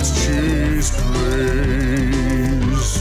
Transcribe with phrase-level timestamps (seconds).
[0.00, 2.98] Yeah, cheese, please.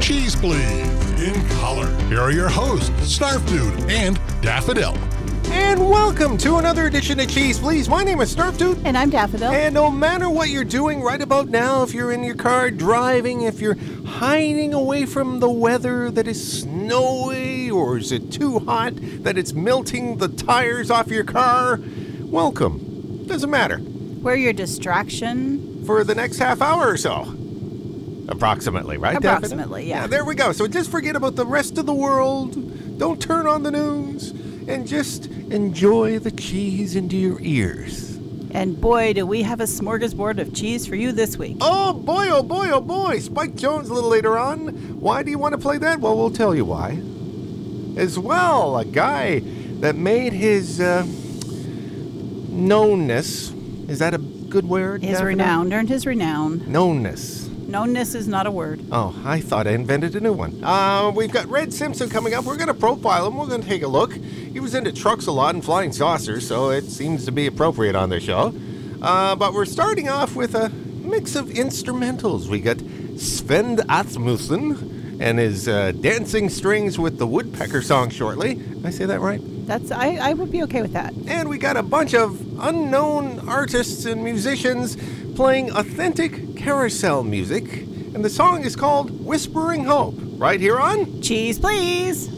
[0.00, 1.94] Cheese Please in color.
[2.08, 4.96] Here are your hosts, Snarf Dude and Daffodil.
[5.52, 7.90] And welcome to another edition of Cheese Please.
[7.90, 8.78] My name is Snarf Dude.
[8.86, 9.52] And I'm Daffodil.
[9.52, 13.42] And no matter what you're doing right about now, if you're in your car driving,
[13.42, 18.94] if you're hiding away from the weather that is snowy, or is it too hot
[19.24, 21.78] that it's melting the tires off your car,
[22.22, 23.26] welcome.
[23.26, 23.82] Doesn't matter.
[24.24, 25.84] We're your distraction.
[25.84, 27.36] For the next half hour or so.
[28.26, 29.18] Approximately, right?
[29.18, 30.06] Approximately, yeah.
[30.06, 30.50] There we go.
[30.52, 32.98] So just forget about the rest of the world.
[32.98, 34.30] Don't turn on the news.
[34.66, 38.16] And just enjoy the cheese into your ears.
[38.52, 41.58] And boy, do we have a smorgasbord of cheese for you this week.
[41.60, 43.18] Oh boy, oh boy, oh boy.
[43.18, 44.68] Spike Jones a little later on.
[45.00, 46.00] Why do you want to play that?
[46.00, 46.92] Well, we'll tell you why.
[48.00, 49.40] As well, a guy
[49.80, 51.02] that made his uh,
[52.48, 53.53] knownness.
[53.88, 55.02] Is that a good word?
[55.02, 55.26] His Daphne?
[55.26, 56.60] renown, earned his renown.
[56.60, 57.44] Knownness.
[57.66, 58.80] Knownness is not a word.
[58.92, 60.62] Oh, I thought I invented a new one.
[60.62, 62.44] Uh, we've got Red Simpson coming up.
[62.44, 63.36] We're going to profile him.
[63.36, 64.12] We're going to take a look.
[64.14, 67.96] He was into trucks a lot and flying saucers, so it seems to be appropriate
[67.96, 68.54] on the show.
[69.02, 72.48] Uh, but we're starting off with a mix of instrumentals.
[72.48, 78.54] We got Svend Asmussen and his uh, dancing strings with the woodpecker song shortly.
[78.54, 79.40] Did I say that right?
[79.66, 81.14] That's I, I would be okay with that.
[81.26, 84.96] And we got a bunch of unknown artists and musicians
[85.34, 87.82] playing authentic carousel music.
[88.14, 92.30] And the song is called Whispering Hope, right here on Cheese Please.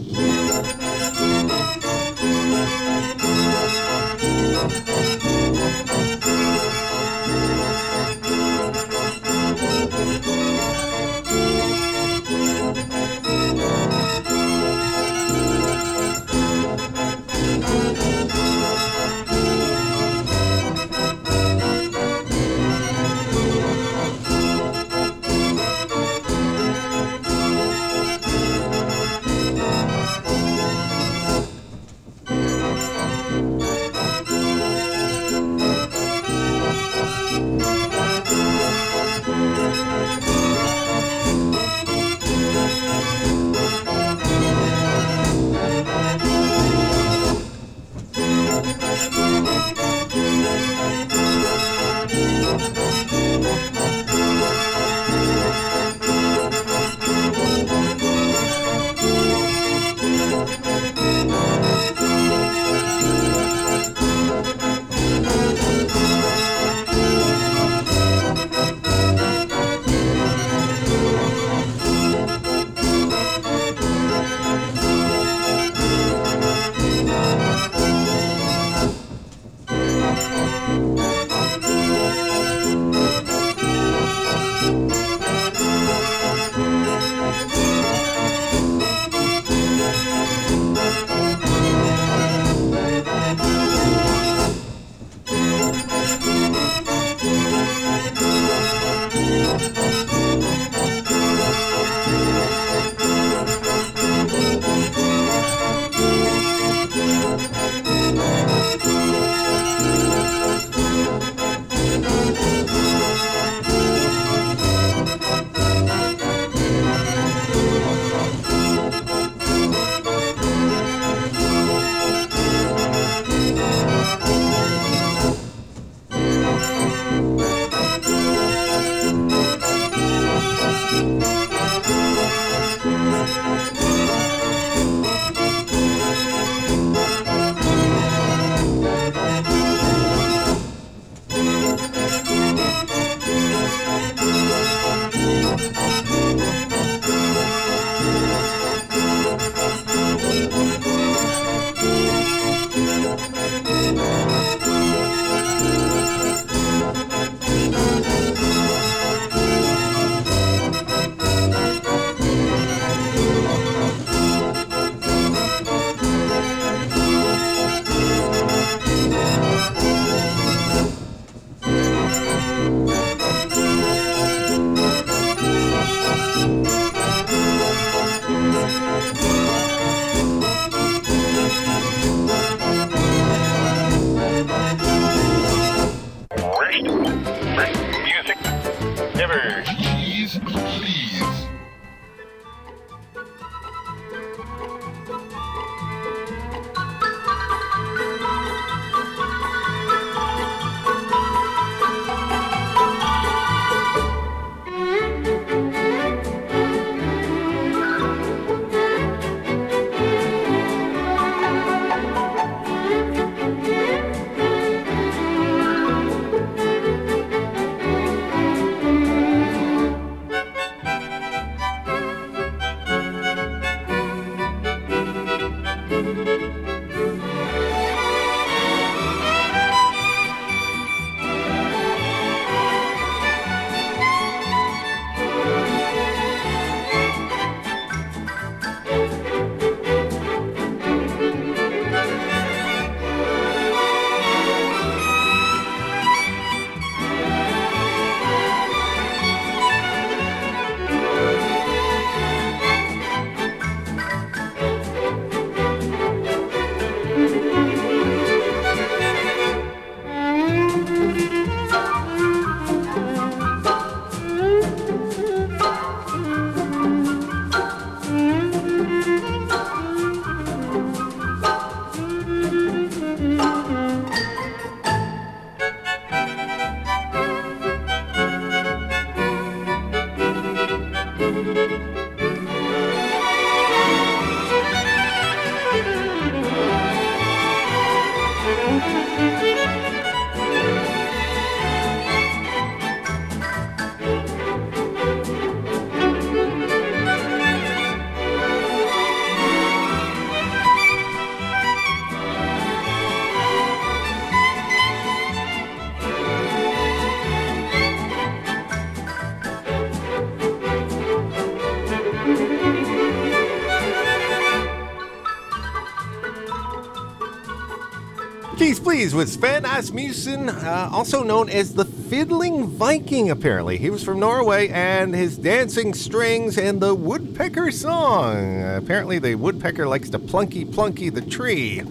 [318.96, 323.76] With Svend Asmussen, uh, also known as the Fiddling Viking, apparently.
[323.76, 328.62] He was from Norway, and his dancing strings and the woodpecker song.
[328.62, 331.82] apparently, the woodpecker likes to plunky plunky the tree.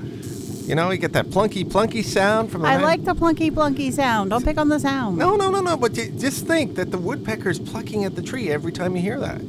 [0.65, 2.69] You know, you get that plunky plunky sound from the.
[2.69, 4.31] I like the plunky plunky sound.
[4.31, 5.19] Don't pick on the sound.
[5.19, 8.49] No, no, no, no, but you just think that the woodpecker's plucking at the tree
[8.49, 9.41] every time you hear that.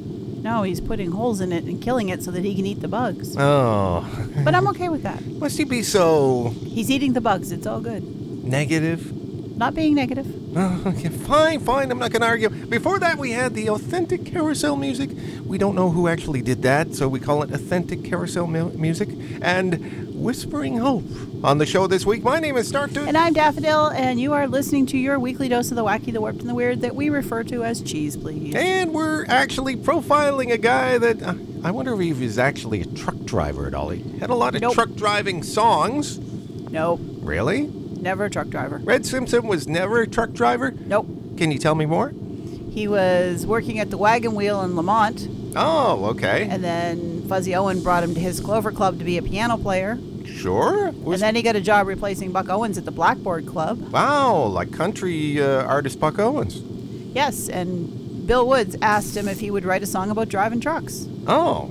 [0.46, 2.87] No, he's putting holes in it and killing it so that he can eat the
[3.00, 3.37] bugs.
[3.37, 4.06] Oh,
[4.44, 5.20] But I'm okay with that.
[5.43, 7.50] must he be so He's eating the bugs.
[7.50, 8.02] It's all good.
[8.44, 9.00] negative?
[9.56, 10.26] Not being negative.
[10.54, 11.90] Oh, okay, fine, fine.
[11.90, 12.50] I'm not going to argue.
[12.78, 15.10] Before that, we had the authentic carousel music.
[15.44, 19.08] We don't know who actually did that, so we call it authentic carousel mu- music.
[19.42, 21.04] And Whispering Hope
[21.44, 22.22] on the show this week.
[22.22, 23.06] My name is Snarf Dude.
[23.06, 26.20] And I'm Daffodil, and you are listening to your weekly dose of the wacky, the
[26.20, 28.54] warped, and the weird that we refer to as cheese, please.
[28.54, 32.86] And we're actually profiling a guy that uh, I wonder if he was actually a
[32.86, 33.90] truck driver at all.
[33.90, 34.75] He had a lot of Nope.
[34.75, 36.18] truck driving songs.
[36.18, 37.00] Nope.
[37.20, 37.66] Really?
[37.66, 38.78] Never a truck driver.
[38.82, 40.70] Red Simpson was never a truck driver?
[40.70, 41.06] Nope.
[41.37, 42.12] Can you tell me more?
[42.70, 46.46] He was working at the Wagon Wheel in Lamont, Oh, okay.
[46.50, 49.99] and then Fuzzy Owen brought him to his Clover Club to be a piano player.
[50.26, 50.90] Sure.
[50.90, 53.78] Was- And then he got a job replacing Buck Owens at the Blackboard Club.
[53.92, 56.61] wow, like country uh, artist Buck Owens.
[57.14, 61.06] Yes, and Bill Woods asked him if he would write a song about driving trucks.
[61.26, 61.68] Oh,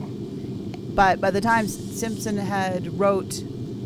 [0.95, 3.43] But by the time Simpson had wrote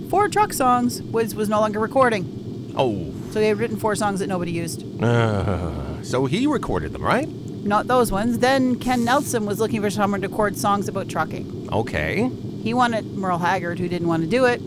[0.09, 2.73] four truck songs, Woods was no longer recording.
[2.77, 3.11] oh.
[3.31, 4.83] So he had written four songs that nobody used.
[5.03, 7.29] Uh, so he recorded them, right?
[7.69, 8.39] Not those ones.
[8.39, 11.69] Then Ken Nelson was looking for someone to record songs about trucking.
[11.71, 12.27] Okay.
[12.63, 14.59] He wanted Merle Haggard, who didn't want to do it.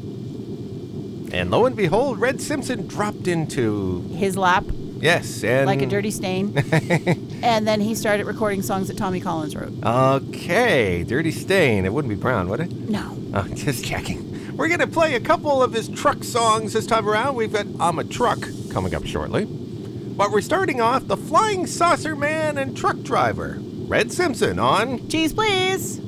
[1.34, 4.64] And lo and behold, Red Simpson dropped into His lap,
[5.00, 6.56] yes, and like a dirty stain.
[7.42, 9.72] and then he started recording songs that Tommy Collins wrote.
[9.84, 11.84] Okay, dirty stain.
[11.84, 12.70] It wouldn't be brown, would it?
[12.70, 13.18] No.
[13.34, 14.56] Oh, just checking.
[14.56, 17.34] We're gonna play a couple of his truck songs this time around.
[17.34, 19.48] We've got "I'm a Truck" coming up shortly,
[20.22, 25.32] but we're starting off the Flying Saucer Man and Truck Driver, Red Simpson on Cheese,
[25.32, 26.00] please.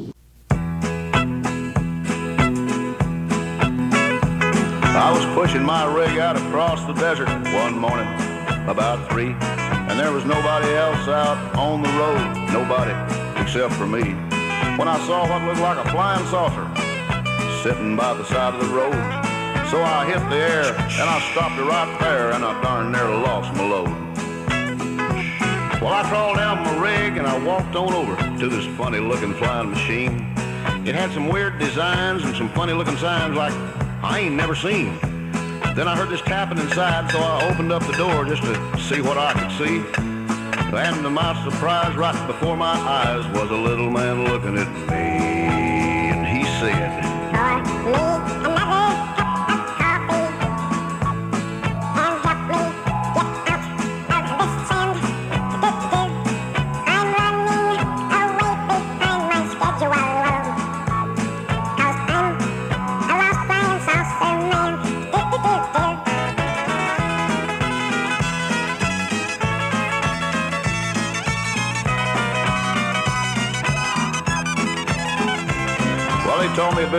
[4.92, 8.06] I was pushing my rig out across the desert one morning,
[8.68, 12.92] about three, and there was nobody else out on the road, nobody
[13.42, 14.14] except for me.
[14.78, 16.70] When I saw what looked like a flying saucer
[17.64, 19.23] sitting by the side of the road,
[19.70, 23.08] so I hit the air and I stopped it right there, and I darn near
[23.08, 23.88] lost my load.
[25.80, 29.34] Well, I crawled down my rig and I walked on over to this funny looking
[29.34, 30.34] flying machine.
[30.86, 33.52] It had some weird designs and some funny looking signs like
[34.02, 34.98] I ain't never seen.
[35.74, 39.00] Then I heard this tapping inside, so I opened up the door just to see
[39.00, 39.82] what I could see.
[40.76, 44.94] And to my surprise, right before my eyes was a little man looking at me.
[46.12, 47.04] And he said,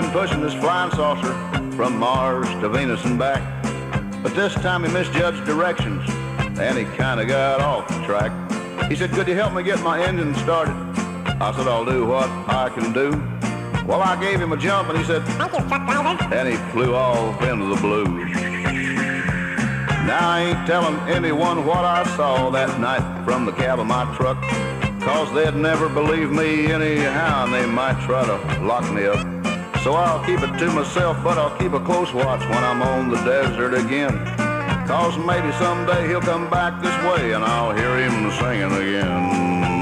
[0.01, 1.33] been pushing this flying saucer
[1.77, 3.41] from Mars to Venus and back.
[4.21, 6.03] But this time he misjudged directions,
[6.59, 8.29] and he kinda got off the track.
[8.89, 10.73] He said, could you help me get my engine started?
[11.39, 13.11] I said, I'll do what I can do.
[13.87, 16.35] Well, I gave him a jump, and he said, Thank you, truck driver.
[16.35, 18.03] and he flew off into the blue.
[20.03, 24.03] Now I ain't telling anyone what I saw that night from the cab of my
[24.17, 24.41] truck,
[25.01, 29.34] cause they'd never believe me anyhow, and they might try to lock me up.
[29.85, 33.11] So I'll keep it to myself, but I'll keep a close watch when I'm on
[33.11, 34.17] the desert again.
[34.87, 39.74] Cause maybe someday he'll come back this way and I'll hear him singing again.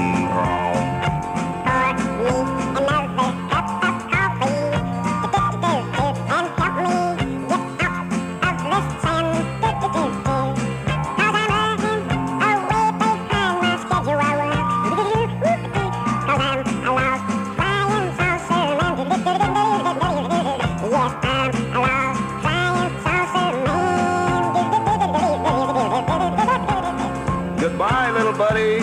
[27.64, 28.80] Goodbye, little buddy.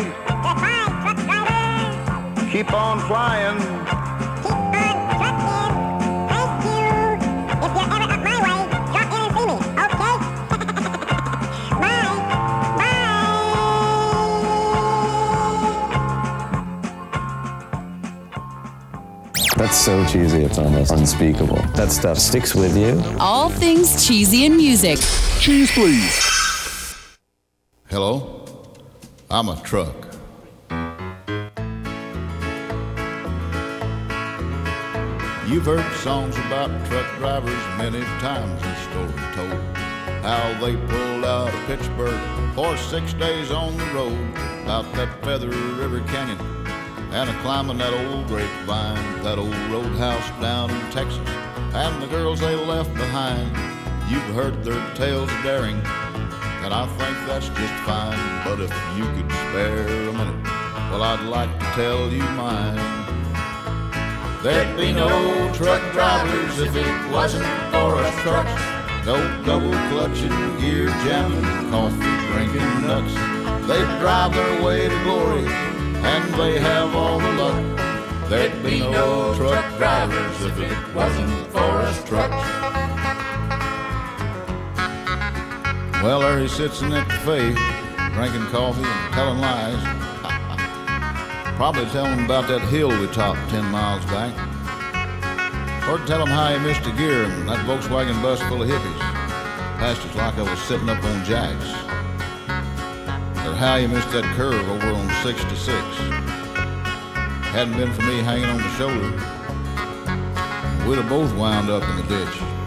[2.52, 3.60] Keep on flying.
[4.42, 5.76] Keep on trucking.
[6.32, 6.90] Thank you.
[7.62, 8.58] If you're ever up my way,
[8.92, 9.54] drop in and see me,
[9.86, 10.10] okay?
[11.78, 12.00] bye.
[12.80, 13.02] Bye.
[19.58, 21.62] That's so cheesy, it's almost unspeakable.
[21.76, 23.00] That stuff sticks with you.
[23.20, 24.98] All things cheesy in music.
[25.40, 26.41] Cheese, please.
[29.34, 29.96] I'm a truck.
[35.48, 39.78] You've heard songs about truck drivers many times, the story told.
[40.22, 42.20] How they pulled out of Pittsburgh
[42.56, 46.38] for six days on the road, out that Feather River Canyon,
[47.14, 51.26] and a climbing that old grapevine, that old roadhouse down in Texas,
[51.74, 53.50] and the girls they left behind.
[54.12, 55.82] You've heard their tales of daring,
[56.64, 58.18] and I think that's just fine.
[58.46, 60.44] But if you could spare a minute,
[60.92, 62.78] well, I'd like to tell you mine.
[64.44, 68.62] There'd be no truck drivers if it wasn't for us trucks.
[69.06, 73.14] No double clutching, gear jamming, coffee drinking nuts.
[73.68, 78.30] They drive their way to glory, and they have all the luck.
[78.30, 82.61] There'd be no truck drivers if it wasn't for us trucks.
[86.04, 87.54] Well, there he sits in that cafe,
[88.16, 89.78] drinking coffee and telling lies.
[91.58, 94.34] Probably tell him about that hill we topped 10 miles back.
[95.88, 99.00] Or tell him how he missed a gear in that Volkswagen bus full of hippies.
[99.78, 101.70] Passed us like I was sitting up on jacks.
[103.46, 105.70] Or how he missed that curve over on 66.
[107.54, 109.12] Hadn't been for me hanging on the shoulder,
[110.90, 112.61] we'd have both wound up in the ditch.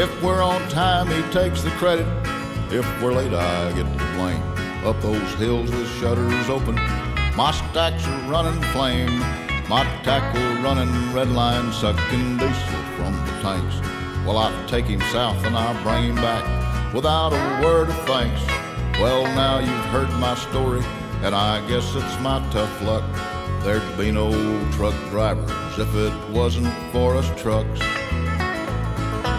[0.00, 2.06] If we're on time, he takes the credit.
[2.72, 4.42] If we're late, I get the blame.
[4.82, 6.76] Up those hills with shutters open,
[7.36, 9.18] my stacks are running flame.
[9.68, 13.76] My tackle running red line, sucking diesel from the tanks.
[14.24, 18.40] Well, I take him south and I bring him back without a word of thanks.
[18.98, 20.82] Well, now you've heard my story,
[21.22, 23.04] and I guess it's my tough luck.
[23.64, 24.30] There'd be no
[24.72, 27.99] truck drivers if it wasn't for us trucks.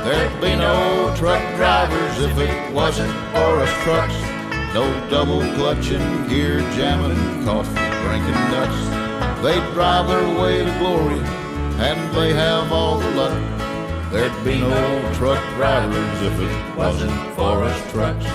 [0.03, 4.15] There'd be no truck drivers if it wasn't for us trucks.
[4.73, 9.41] No double clutching, gear jamming, coffee drinking nuts.
[9.43, 11.19] They drive their way to glory,
[11.79, 14.11] and they have all the luck.
[14.11, 18.25] There'd be no truck drivers if it wasn't for us trucks.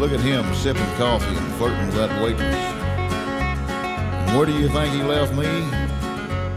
[0.00, 2.56] Look at him sipping coffee and flirting with that waitress.
[4.26, 5.44] And where do you think he left me?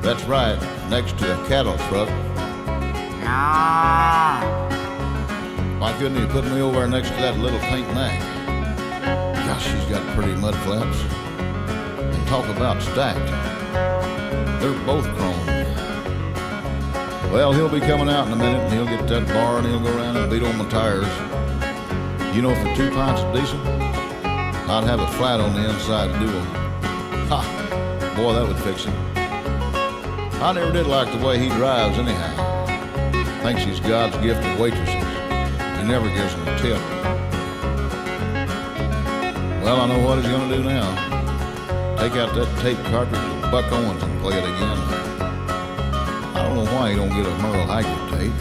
[0.01, 0.57] That's right,
[0.89, 2.09] next to a cattle truck.
[3.23, 4.39] Ah.
[5.79, 8.19] Why couldn't you put me over next to that little pink nag?
[9.45, 11.01] Gosh, she's got pretty mud flaps.
[12.15, 13.19] And talk about stacked.
[14.61, 15.45] They're both chrome.
[17.31, 19.79] Well, he'll be coming out in a minute and he'll get that bar and he'll
[19.79, 21.05] go around and beat on my tires.
[22.35, 23.59] You know, for two pints of diesel,
[24.69, 26.45] I'd have it flat on the inside to do them.
[27.27, 28.13] Ha!
[28.15, 29.06] Boy, that would fix him.
[30.39, 32.65] I never did like the way he drives anyhow.
[33.41, 34.93] Thinks he's God's gift to waitresses.
[34.93, 36.79] He never gives them a tip.
[39.63, 40.95] Well, I know what he's gonna do now.
[41.97, 44.77] Take out that tape cartridge of Buck Owens and play it again.
[46.35, 48.31] I don't know why he don't get a Merle Haggard tape.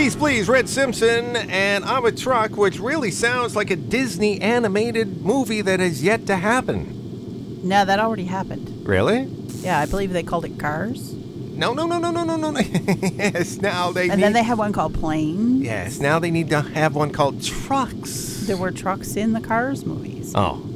[0.00, 5.20] Cheese, please, Red Simpson, and I'm a truck, which really sounds like a Disney animated
[5.20, 7.68] movie that has yet to happen.
[7.68, 8.88] No, that already happened.
[8.88, 9.24] Really?
[9.60, 11.12] Yeah, I believe they called it Cars.
[11.12, 12.50] No, no, no, no, no, no, no.
[12.50, 12.60] no.
[13.02, 14.24] yes, now they And need.
[14.24, 15.62] then they had one called Planes.
[15.64, 18.46] yes, now they need to have one called Trucks.
[18.46, 20.32] There were trucks in the Cars movies.
[20.34, 20.66] Oh,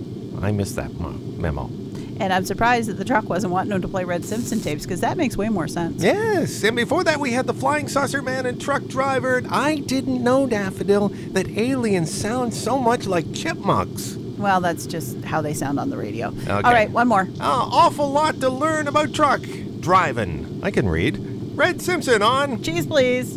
[0.42, 1.70] I missed that memo.
[2.20, 5.00] And I'm surprised that the truck wasn't wanting them to play Red Simpson tapes because
[5.00, 6.02] that makes way more sense.
[6.02, 9.38] Yes, and before that we had the Flying Saucer Man and Truck Driver.
[9.38, 14.14] And I didn't know, Daffodil, that aliens sound so much like chipmunks.
[14.38, 16.28] Well, that's just how they sound on the radio.
[16.28, 16.50] Okay.
[16.50, 17.28] All right, one more.
[17.40, 19.42] Oh, awful lot to learn about truck
[19.80, 20.60] driving.
[20.62, 21.18] I can read.
[21.56, 22.62] Red Simpson on.
[22.62, 23.36] Cheese, please.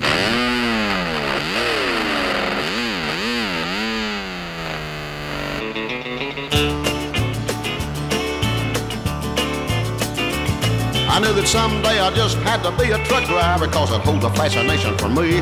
[11.17, 14.21] I knew that someday I just had to be a truck driver because it holds
[14.23, 15.41] a fascination for me.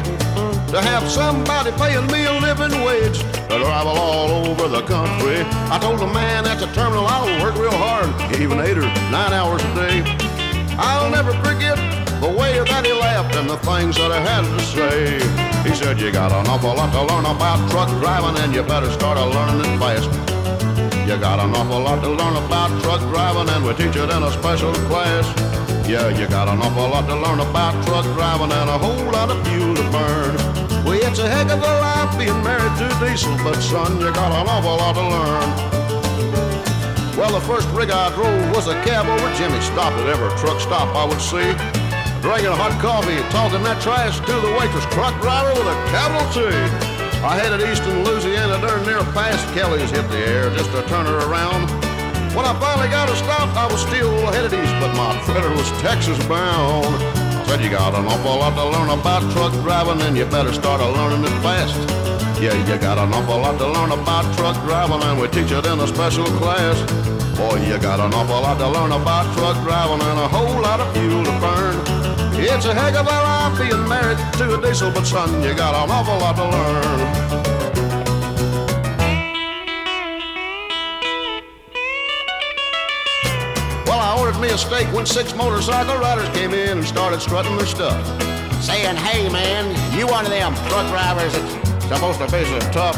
[0.71, 5.43] To have somebody paying me a living wage to travel all over the country.
[5.67, 8.07] I told the man at the terminal I would work real hard,
[8.39, 9.99] even eight or nine hours a day.
[10.79, 11.75] I'll never forget
[12.23, 15.19] the way that he laughed and the things that I had to say.
[15.67, 18.89] He said, You got an awful lot to learn about truck driving and you better
[18.95, 20.07] start a learning it fast.
[21.03, 24.23] You got an awful lot to learn about truck driving, and we teach it in
[24.23, 25.54] a special class.
[25.85, 29.29] Yeah, you got an awful lot to learn about truck driving and a whole lot
[29.29, 30.33] of fuel to burn.
[30.81, 34.33] Well, it's a heck of a life being married to diesel, but son, you got
[34.33, 35.45] an awful lot to learn.
[37.13, 40.59] Well, the first rig I drove was a cab over Jimmy stopped at every truck
[40.59, 41.53] stop I would see.
[42.25, 46.49] Drinking hot coffee, talking that trash to the waitress, truck driver with a capital T.
[47.21, 51.05] I headed east in Louisiana, darn near past Kelly's, hit the air just to turn
[51.05, 51.84] her around.
[52.35, 55.71] When I finally got her stop, I was still headed east, but my fritter was
[55.79, 56.83] Texas bound.
[56.83, 60.51] I said, You got an awful lot to learn about truck driving, and you better
[60.51, 61.79] start learning it fast.
[62.43, 65.65] Yeah, you got an awful lot to learn about truck driving, and we teach it
[65.65, 66.75] in a special class.
[67.39, 70.81] Boy, you got an awful lot to learn about truck driving and a whole lot
[70.81, 71.75] of fuel to burn.
[72.35, 75.73] It's a heck of a life being married to a diesel, but son, you got
[75.73, 77.24] an awful lot to learn.
[84.35, 87.95] Ordered me a steak when six motorcycle riders came in and started strutting their stuff.
[88.61, 89.63] Saying, hey man,
[89.97, 92.97] you one of them truck drivers that's supposed to be so tough.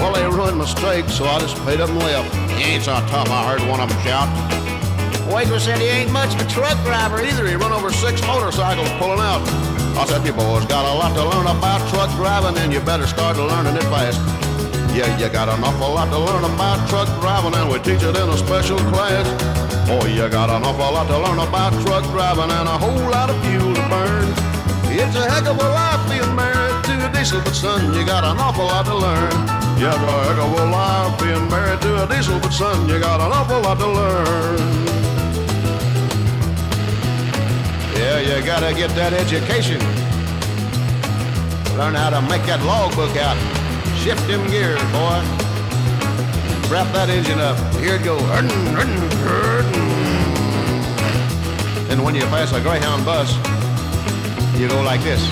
[0.00, 2.32] Well, they ruined my steak, so I just paid up and left.
[2.52, 4.24] He ain't so tough, I heard one of them shout.
[5.28, 7.46] Waitress said he ain't much of a truck driver either.
[7.46, 9.44] He run over six motorcycles pulling out.
[10.00, 13.06] I said, you boys got a lot to learn about truck driving, and you better
[13.06, 14.16] start learning it fast.
[14.96, 18.16] Yeah, you got an awful lot to learn about truck driving, and we teach it
[18.16, 19.63] in a special class.
[19.86, 23.28] Oh, you got an awful lot to learn about truck driving and a whole lot
[23.28, 24.32] of fuel to burn.
[24.88, 28.24] It's a heck of a life being married to a diesel, but son, you got
[28.24, 29.30] an awful lot to learn.
[29.76, 32.98] You got a heck of a life being married to a diesel, but son, you
[32.98, 34.58] got an awful lot to learn.
[37.94, 39.80] Yeah, you gotta get that education.
[41.76, 43.36] Learn how to make that logbook out.
[43.98, 45.43] Shift them gears, boy.
[46.70, 47.58] Wrap that engine up.
[47.76, 48.22] Here it goes.
[51.90, 53.32] And when you pass a Greyhound bus,
[54.58, 55.22] you go like this.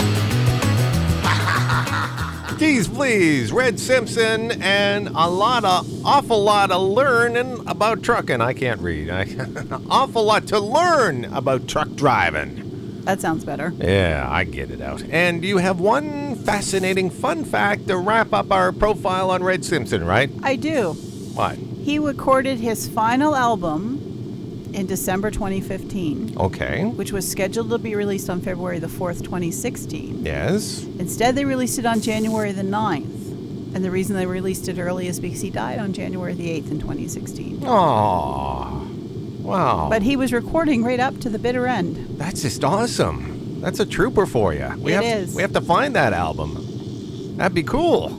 [2.59, 3.51] Cheese, please.
[3.51, 8.41] Red Simpson and a lot of, awful lot of learning about trucking.
[8.41, 9.11] I can't read.
[9.11, 9.27] I,
[9.91, 13.01] awful lot to learn about truck driving.
[13.05, 13.73] That sounds better.
[13.79, 15.03] Yeah, I get it out.
[15.11, 20.05] And you have one fascinating fun fact to wrap up our profile on Red Simpson,
[20.05, 20.31] right?
[20.43, 20.97] I do.
[21.35, 21.57] What?
[21.57, 26.85] He recorded his final album in December 2015, Okay.
[26.85, 30.25] which was scheduled to be released on February the 4th, 2016.
[30.25, 30.85] Yes.
[30.99, 33.75] Instead, they released it on January the 9th.
[33.75, 36.71] And the reason they released it early is because he died on January the 8th
[36.71, 37.61] in 2016.
[37.61, 38.87] Aww.
[39.41, 39.89] Wow.
[39.91, 42.19] But he was recording right up to the bitter end.
[42.19, 43.61] That's just awesome.
[43.61, 44.69] That's a trooper for you.
[44.79, 45.35] We It have is.
[45.35, 47.37] we have to find that album.
[47.39, 48.11] That'd be cool.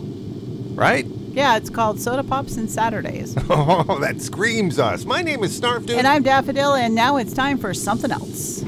[0.76, 1.06] Right?
[1.34, 3.36] Yeah, it's called Soda Pops and Saturdays.
[3.50, 5.06] Oh, that screams us.
[5.06, 5.98] My name is Snarf Dude.
[5.98, 8.64] and I'm Daffodil, and now it's time for something else.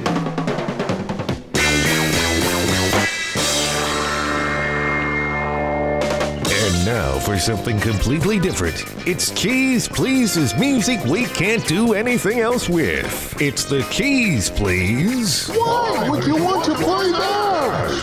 [5.47, 8.83] And now for something completely different.
[9.07, 13.39] It's Cheese Please's music we can't do anything else with.
[13.41, 15.47] It's the Cheese Please.
[15.49, 18.01] Why would you want to play that?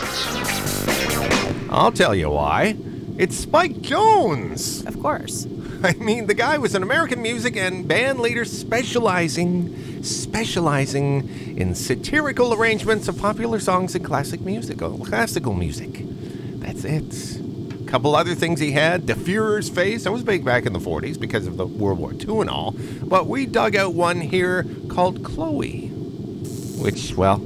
[1.69, 2.75] I'll tell you why.
[3.17, 4.83] It's Spike Jones.
[4.85, 5.45] Of course.
[5.83, 12.53] I mean, the guy was an American music and band leader specializing specializing in satirical
[12.53, 16.01] arrangements of popular songs and classic music, oh, classical music.
[16.59, 17.39] That's it.
[17.81, 19.07] A Couple other things he had.
[19.07, 20.03] The Führer's face.
[20.03, 22.75] That was big back in the 40s because of the World War II and all.
[23.03, 27.39] But we dug out one here called Chloe, which, well,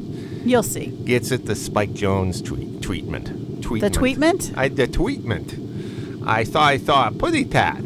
[0.46, 0.88] You'll see.
[0.88, 3.30] gets it the Spike Jones tweet, treatment.
[3.58, 3.82] Tweetment.
[3.82, 4.58] The tweetment?
[4.58, 6.26] I, the tweetment.
[6.26, 7.82] I thought, I saw a putty tat.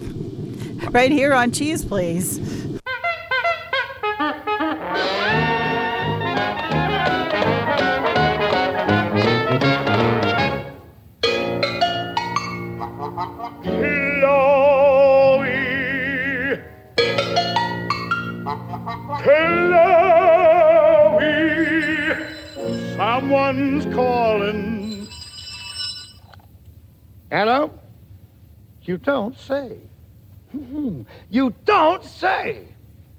[0.92, 2.61] Right here on Cheese Please.
[28.91, 28.91] Hmm.
[28.91, 29.77] You don't say.
[31.30, 32.67] You don't say.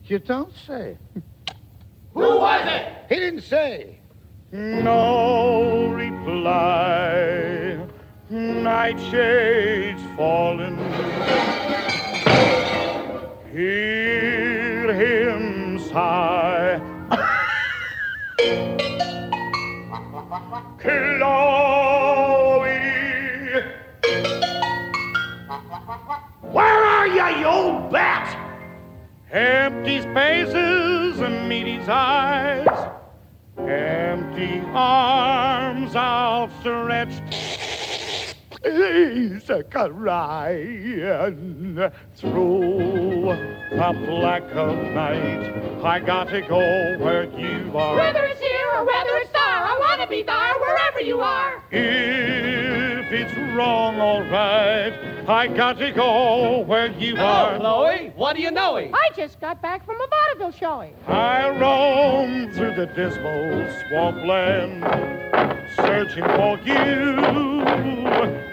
[0.05, 0.99] You don't say.
[2.13, 2.93] Who was it?
[3.09, 3.99] He didn't say.
[4.51, 7.79] No reply.
[8.31, 10.77] Nightshades falling.
[13.51, 16.81] Hear him sigh.
[20.79, 22.02] Chloe.
[26.53, 28.37] Where are you, you old bat?
[29.31, 32.69] Empty spaces and meet eyes.
[33.57, 37.23] Empty arms outstretched.
[38.51, 43.37] Please crying through
[43.71, 45.83] the black of night.
[45.83, 47.97] I gotta go where you are.
[47.97, 51.63] Whether it's here or whether it's there, I want to be there wherever you are.
[51.71, 52.62] If
[53.15, 54.95] it's wrong, alright.
[55.29, 57.59] I gotta go where you are.
[57.59, 58.13] Chloe.
[58.17, 58.77] What do you know?
[58.77, 60.95] I just got back from a vaudeville showing.
[61.07, 64.83] I roam through the dismal swampland,
[65.77, 67.17] searching for you.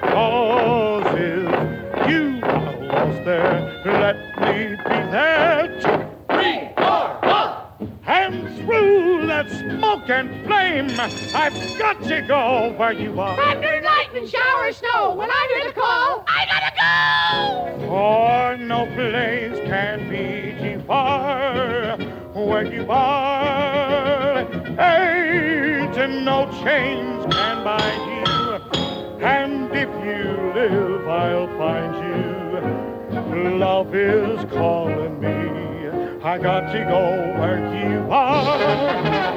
[0.01, 5.79] Cause if you are lost there, let me be there.
[6.29, 7.99] Three, four, one.
[8.07, 13.35] And through that smoke and flame, I've got to go where you are.
[13.37, 15.13] Thunder, lightning, shower, snow.
[15.15, 16.71] When I hear the call, I gotta
[17.77, 17.87] go.
[17.87, 21.97] For no place can be too far
[22.33, 24.39] where you are.
[24.79, 29.25] Ain't no chains can bind you.
[29.25, 33.57] And if you live, I'll find you.
[33.57, 36.19] Love is calling me.
[36.23, 39.28] I got to go where you are.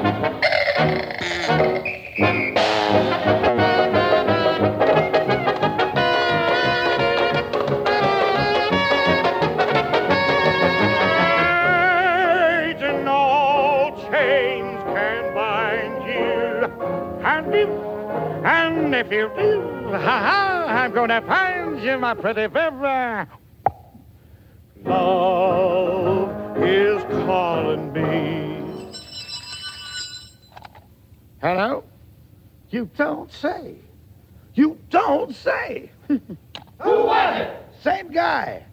[19.13, 19.29] You
[19.91, 23.29] ha ha, I'm gonna find you, my pretty baby.
[24.85, 28.91] Love is calling me.
[31.41, 31.83] Hello?
[32.69, 33.75] You don't say.
[34.55, 35.91] You don't say.
[36.07, 36.19] Who
[36.83, 37.65] was it?
[37.83, 38.63] Same guy.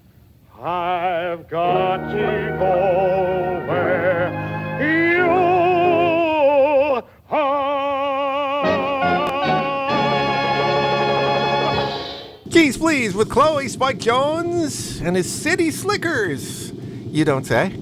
[0.55, 4.20] I've got to go where
[12.71, 16.71] Cheese, please, with Chloe Spike Jones and his City Slickers.
[17.07, 17.73] You don't say.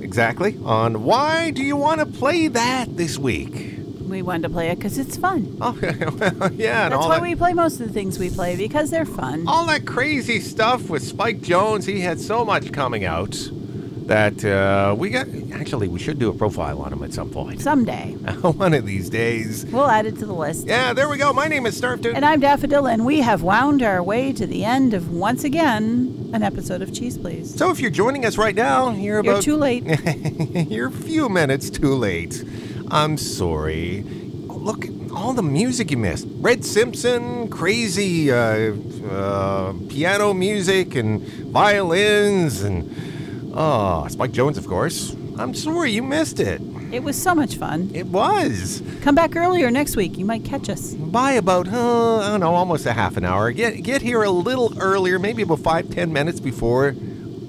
[0.00, 0.56] Exactly.
[0.64, 3.80] On why do you want to play that this week?
[4.08, 5.58] We wanted to play it because it's fun.
[5.60, 8.30] Oh, well, yeah, and That's all why that, we play most of the things we
[8.30, 9.48] play because they're fun.
[9.48, 11.84] all that crazy stuff with Spike Jones.
[11.84, 13.34] He had so much coming out
[14.08, 15.28] that uh, we got.
[15.52, 17.60] Actually, we should do a profile on him at some point.
[17.60, 18.12] Someday.
[18.40, 19.66] One of these days.
[19.66, 20.66] We'll add it to the list.
[20.66, 21.32] Yeah, there we go.
[21.32, 22.16] My name is Snarf Dude.
[22.16, 26.30] And I'm Daffodil, and we have wound our way to the end of once again
[26.32, 27.54] an episode of Cheese Please.
[27.54, 29.84] So if you're joining us right now, you're about You're too late.
[30.70, 32.42] you're a few minutes too late.
[32.90, 34.02] I'm sorry.
[34.46, 36.26] Look at all the music you missed.
[36.36, 38.72] Red Simpson, crazy uh,
[39.10, 42.90] uh, piano music and violins and
[43.54, 45.14] oh, Spike Jones, of course.
[45.38, 46.60] I'm sorry you missed it.
[46.90, 47.90] It was so much fun.
[47.94, 48.82] It was.
[49.02, 50.16] Come back earlier next week.
[50.16, 50.94] You might catch us.
[50.94, 53.52] By about, uh, I don't know, almost a half an hour.
[53.52, 56.94] Get get here a little earlier, maybe about five, ten minutes before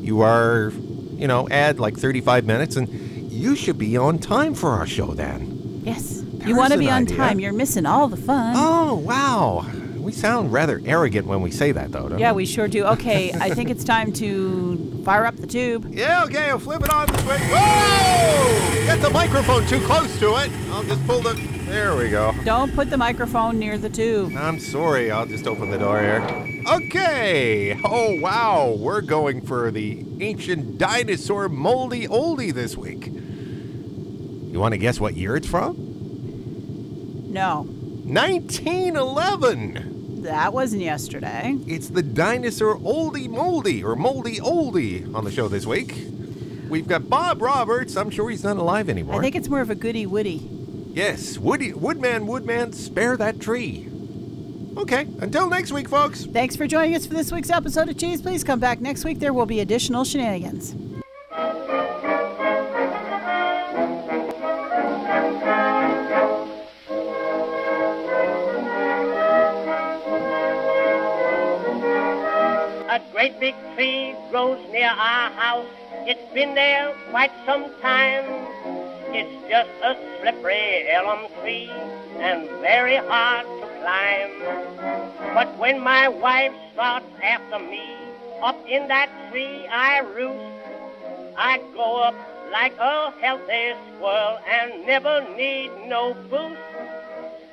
[0.02, 0.72] you are,
[1.16, 2.90] you know, add like 35 minutes, and
[3.32, 5.82] you should be on time for our show then.
[5.86, 6.22] Yes.
[6.22, 7.18] There's you want to be on idea.
[7.18, 7.40] time.
[7.40, 8.54] You're missing all the fun.
[8.58, 9.66] Oh, wow.
[10.10, 12.38] We sound rather arrogant when we say that, though, don't Yeah, we?
[12.41, 12.84] we sure do.
[12.86, 15.86] Okay, I think it's time to fire up the tube.
[15.93, 17.39] Yeah, okay, I'll flip it on the switch.
[17.41, 18.86] Whoa!
[18.88, 20.50] Get the microphone too close to it.
[20.72, 21.36] I'll just pull the
[21.67, 22.34] There we go.
[22.43, 24.34] Don't put the microphone near the tube.
[24.36, 25.12] I'm sorry.
[25.12, 26.24] I'll just open the door here.
[26.67, 27.80] Okay.
[27.86, 28.76] Oh, wow.
[28.80, 33.06] We're going for the ancient dinosaur moldy oldie this week.
[33.06, 35.76] You want to guess what year it's from?
[37.32, 37.67] No,
[38.06, 39.98] 1911.
[40.24, 41.58] That wasn't yesterday.
[41.68, 45.96] It's the dinosaur oldie moldy or moldy oldie on the show this week.
[46.70, 47.98] We've got Bob Roberts.
[47.98, 49.20] I'm sure he's not alive anymore.
[49.20, 50.48] I think it's more of a goody woody.
[50.92, 53.88] Yes, Woody, Woodman, Woodman, spare that tree.
[54.78, 56.26] Okay, until next week, folks.
[56.26, 58.22] Thanks for joining us for this week's episode of Cheese.
[58.22, 59.20] Please come back next week.
[59.20, 60.76] There will be additional shenanigans.
[74.89, 75.67] Our house.
[76.06, 78.25] It's been there quite some time.
[79.12, 81.69] It's just a slippery elm tree
[82.19, 85.34] and very hard to climb.
[85.34, 87.99] But when my wife starts after me,
[88.41, 90.56] up in that tree I roost.
[91.38, 92.15] I go up
[92.52, 96.60] like a healthy squirrel and never need no boost.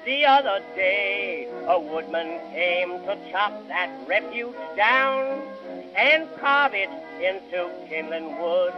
[0.05, 5.43] The other day, a woodman came to chop that refuge down
[5.97, 8.75] and carve it into kindling wood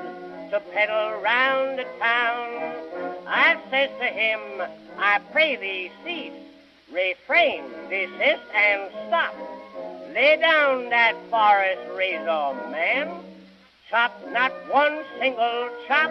[0.50, 2.74] to peddle round the town.
[3.26, 4.40] I says to him,
[4.96, 6.32] I pray thee cease,
[6.92, 9.34] refrain, desist, and stop.
[10.14, 13.10] Lay down that forest razor, man.
[13.90, 16.10] Chop not one single chop.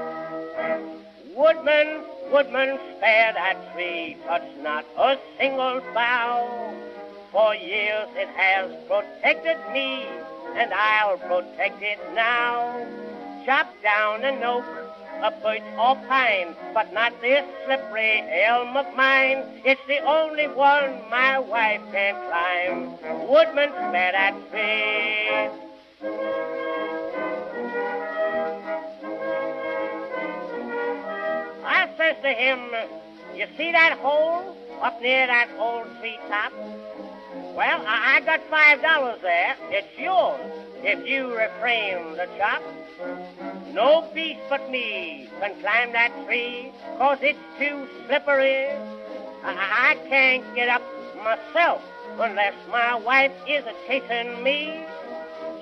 [1.36, 6.74] Woodman, woodman, spare that tree, touch not a single bough.
[7.32, 10.06] For years it has protected me,
[10.58, 12.86] and I'll protect it now.
[13.46, 14.66] Chop down an oak,
[15.22, 19.44] a birch or pine, but not this slippery elm of mine.
[19.64, 23.28] It's the only one my wife can climb.
[23.28, 25.68] Woodman, spare that tree.
[31.66, 32.60] I says to him,
[33.36, 36.52] you see that hole up near that old treetop?
[37.58, 39.56] Well, I, I got five dollars there.
[39.72, 40.40] It's yours
[40.84, 42.62] if you refrain the chop.
[43.74, 48.68] No beast but me can climb that tree, cause it's too slippery.
[49.44, 50.84] I, I can't get up
[51.18, 51.82] myself
[52.20, 54.86] unless my wife is a chasing me.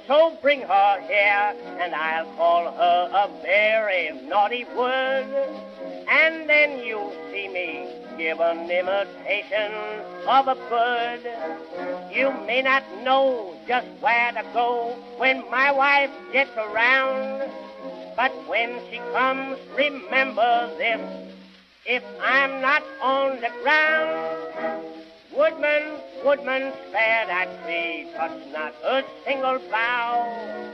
[0.06, 5.28] So bring her here, and I'll call her a very naughty word.
[6.10, 9.72] And then you'll see me give an imitation
[10.28, 11.22] of a bird.
[12.12, 17.50] You may not know just where to go when my wife gets around.
[18.16, 21.02] But when she comes, remember this.
[21.86, 24.86] If I'm not on the ground,
[25.36, 30.72] Woodman, woodman, spare that tree, touch not a single bough.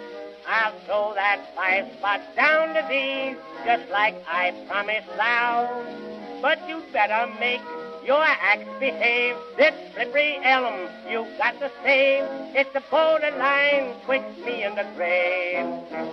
[0.48, 6.11] I'll throw that five spot down to thee, just like I promised thou.
[6.42, 7.62] But you better make
[8.04, 9.36] your axe behave.
[9.58, 12.24] This slippery elm you got to save.
[12.56, 15.68] It's the borderline twixt me and the grave.